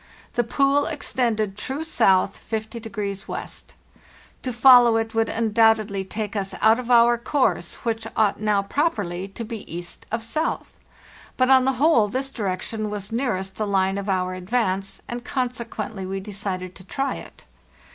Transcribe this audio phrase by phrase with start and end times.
[0.33, 3.15] The pool extended true S.50 W.
[4.41, 9.27] To follow it would undoubtedly take us out of our course, which ought now properly
[9.27, 10.79] to be east of south;
[11.37, 16.07] but on the whole this direction was nearest the line of our advance, and consequently
[16.07, 17.45] we decided to try it.